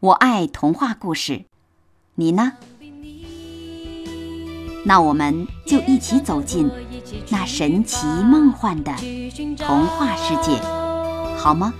[0.00, 1.44] 我爱童话故事，
[2.14, 2.54] 你呢？
[4.86, 6.70] 那我们就一起走进
[7.28, 8.94] 那神奇梦幻的
[9.58, 10.58] 童话世界，
[11.36, 11.74] 好吗？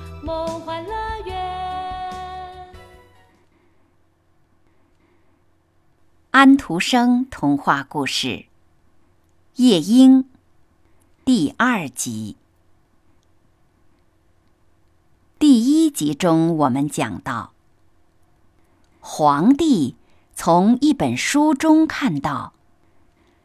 [6.30, 8.26] 安徒生童话故事
[9.54, 10.24] 《夜莺》
[11.24, 12.36] 第二集。
[15.38, 17.54] 第一集中，我们讲到，
[19.00, 19.96] 皇帝
[20.34, 22.52] 从一本书中看到，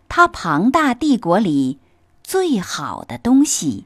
[0.08, 1.80] 他庞大帝国里
[2.24, 3.86] 最好的东西，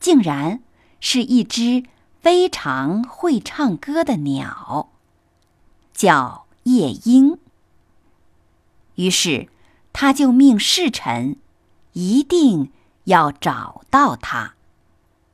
[0.00, 0.62] 竟然
[1.00, 1.84] 是一只
[2.20, 4.88] 非常会唱歌的鸟，
[5.92, 7.38] 叫夜莺。
[8.94, 9.48] 于是，
[9.92, 11.36] 他就命侍臣
[11.92, 12.72] 一定
[13.04, 14.54] 要找到它，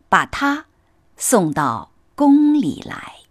[0.08, 0.66] 把它
[1.16, 3.23] 送到宫里来。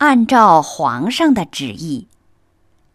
[0.00, 2.08] 按照皇上的旨意，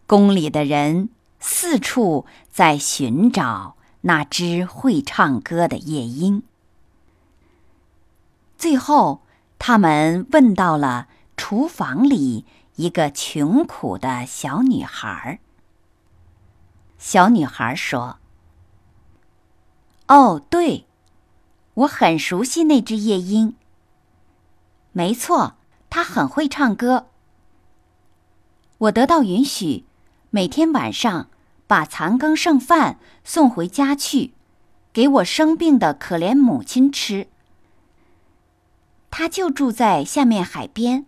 [0.08, 6.42] 宫里的人四处在寻找那只会唱歌的夜莺。
[8.58, 9.22] 最后，
[9.56, 12.44] 他们问到了厨房里。
[12.76, 15.40] 一个穷苦的小女孩。
[16.98, 18.18] 小女孩说
[20.08, 20.84] ：“哦，对，
[21.72, 23.56] 我很熟悉那只夜莺。
[24.92, 25.54] 没错，
[25.96, 27.06] 他很会唱歌。
[28.76, 29.86] 我得到允许，
[30.28, 31.30] 每天晚上
[31.66, 34.34] 把残羹剩饭送回家去，
[34.92, 37.28] 给我生病的可怜母亲吃。
[39.10, 41.06] 他就住在下面海边。”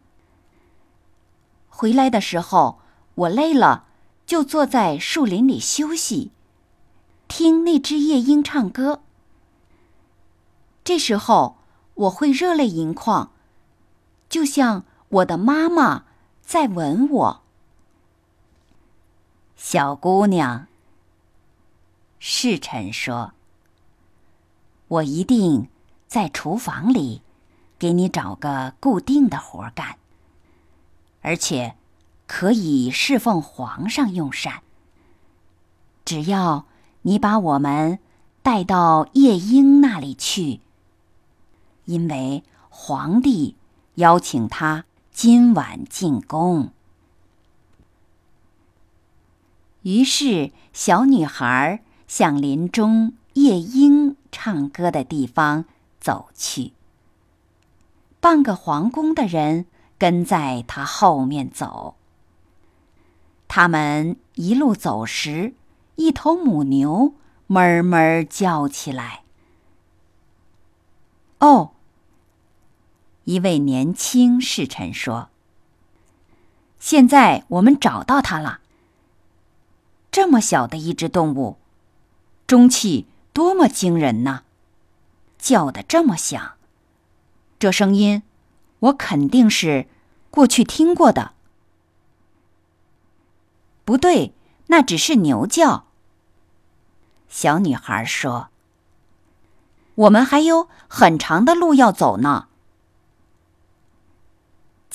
[1.68, 2.80] 回来的时候，
[3.14, 3.88] 我累了，
[4.24, 6.30] 就坐在树林里休息，
[7.28, 9.02] 听那只夜莺唱歌。
[10.82, 11.58] 这时候，
[11.92, 13.32] 我会热泪盈眶，
[14.28, 16.04] 就像我的妈妈
[16.42, 17.42] 在吻我。
[19.56, 20.66] 小姑娘，
[22.18, 23.32] 侍臣说
[24.88, 25.68] ：“我一定
[26.06, 27.22] 在厨房里
[27.78, 29.98] 给你找个固定的活干。”
[31.22, 31.74] 而且，
[32.26, 34.62] 可以侍奉皇上用膳。
[36.04, 36.66] 只要
[37.02, 37.98] 你把我们
[38.42, 40.60] 带到夜莺那里去，
[41.84, 43.56] 因为皇帝
[43.98, 46.72] 邀请他今晚进宫。
[49.82, 55.64] 于是，小女孩向林中夜莺唱歌的地方
[56.00, 56.72] 走去。
[58.18, 59.66] 半个皇宫的人。
[59.98, 61.96] 跟在他后面走。
[63.48, 65.54] 他们一路走时，
[65.96, 67.14] 一头母牛
[67.48, 69.24] 哞哞叫起来。
[71.40, 71.72] 哦，
[73.28, 75.28] 一位年轻侍臣说
[76.80, 78.60] ：“现在我们找到它了。
[80.10, 81.58] 这么小的一只动物，
[82.46, 84.44] 中气多么惊人呐！
[85.38, 86.54] 叫得这么响，
[87.58, 88.22] 这声音。”
[88.80, 89.88] 我肯定是
[90.30, 91.32] 过去听过的。
[93.84, 94.32] 不对，
[94.68, 95.84] 那只是牛叫。
[97.28, 98.48] 小女孩说
[99.96, 102.46] ：“我们还有很长的路要走呢。”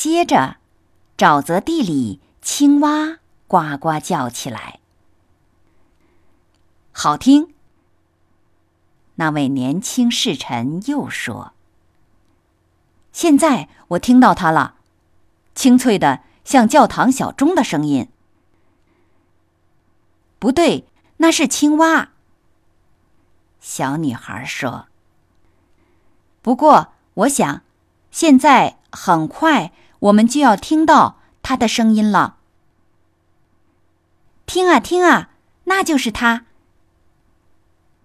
[0.03, 0.57] 接着，
[1.17, 4.81] 沼泽地里青蛙呱呱叫起来，
[6.91, 7.53] 好听。
[9.15, 11.53] 那位年轻侍臣又说。
[13.13, 14.75] 现在我听到它了，
[15.55, 18.09] 清脆的像教堂小钟的声音。
[20.38, 20.85] 不对，
[21.15, 22.09] 那是青蛙。
[23.61, 24.88] 小女孩说。
[26.41, 27.61] 不过，我想，
[28.11, 29.71] 现在很快
[30.03, 32.38] 我们就要听到它的声音了。
[34.45, 35.29] 听啊听啊，
[35.63, 36.45] 那就是它。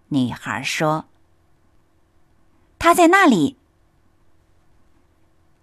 [0.09, 1.07] 女孩说。
[2.79, 3.57] 它在那里。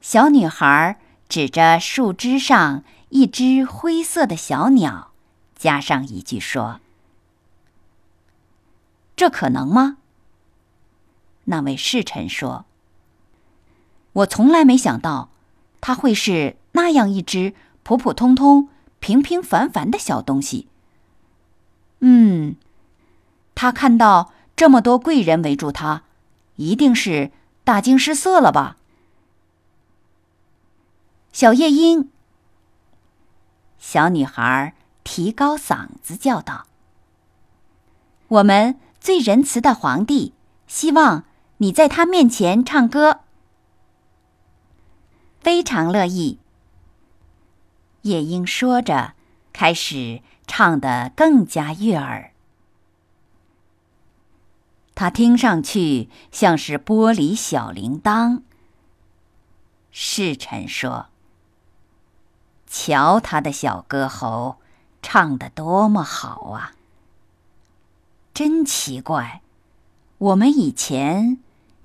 [0.01, 0.99] 小女孩
[1.29, 5.13] 指着树枝上一只灰色的小鸟，
[5.55, 6.81] 加上一句说
[9.15, 9.99] ：“这可能吗？”
[11.45, 12.65] 那位侍臣说
[14.11, 15.29] ：“我从来没想到，
[15.85, 17.53] 它会是那样一只
[17.83, 20.67] 普普通通、平平凡凡的小东西。
[21.99, 22.55] 嗯，
[23.53, 26.01] 他看到这么多贵人围住他，
[26.55, 27.29] 一定是
[27.63, 28.77] 大惊失色了吧？
[31.31, 32.09] 小夜莺，
[33.77, 34.73] 小女孩
[35.03, 36.65] 提高嗓子叫道
[38.29, 40.33] ：“我们最仁慈的皇帝
[40.65, 41.25] 希望
[41.57, 43.19] 你在他面前唱歌。”
[45.45, 46.39] 非常乐意。
[48.01, 49.13] 夜莺说着，
[49.53, 52.31] 开始唱得更加悦耳。
[54.95, 58.41] 它听上去像是玻璃小铃铛。
[59.91, 61.09] 侍臣说
[62.65, 64.57] ：“瞧他的小歌喉，
[65.03, 66.73] 唱得多么好啊！
[68.33, 69.43] 真奇怪，
[70.17, 71.37] 我们以前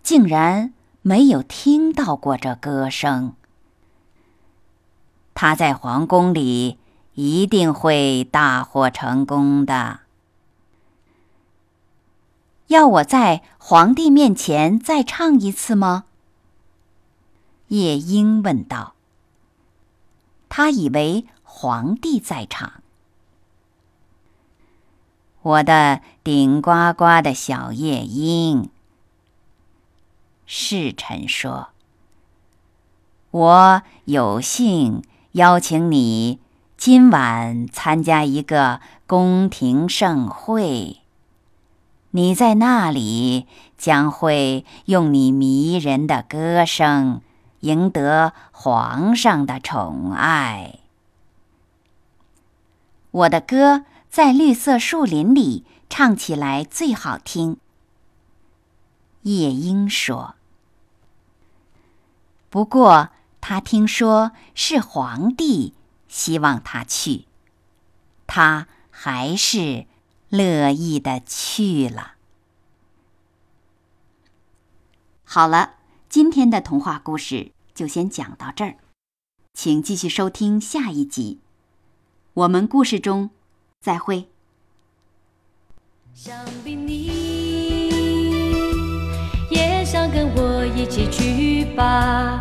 [0.02, 0.72] 竟然
[1.02, 3.34] 没有听到过这歌声。”
[5.42, 6.76] 他在皇宫里
[7.14, 10.00] 一定会大获成功的。
[12.66, 16.04] 要我在皇帝面前再唱一次吗？
[17.68, 18.92] 夜莺问道。
[20.50, 22.82] 他以为皇帝在场。
[25.40, 28.68] 我的顶呱呱的小夜莺，
[30.44, 31.70] 侍臣说
[33.32, 36.40] ：“我有幸。”邀请你
[36.76, 40.96] 今晚参加一个宫廷盛会。
[42.10, 43.46] 你在那里
[43.78, 47.20] 将会用你迷人的歌声
[47.60, 50.80] 赢得皇上的宠爱。
[53.12, 57.58] 我的歌在绿色树林里唱起来最好听。
[59.22, 60.34] 夜莺说。
[62.48, 63.10] 不过。
[63.40, 65.74] 他听说是皇帝
[66.08, 67.26] 希望他去，
[68.26, 69.86] 他还是
[70.28, 72.14] 乐意的去了。
[75.24, 75.74] 好了，
[76.08, 78.76] 今天的童话故事就先讲到这儿，
[79.54, 81.40] 请继续收听下一集。
[82.34, 83.30] 我们故事中
[83.80, 84.28] 再会。
[86.12, 87.88] 想必你
[89.50, 92.40] 也想跟我一起去吧。